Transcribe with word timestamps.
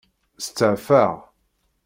Stafeɣ. 0.45 1.13